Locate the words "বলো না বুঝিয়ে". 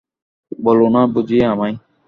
0.59-1.45